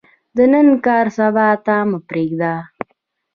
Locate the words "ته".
1.65-1.75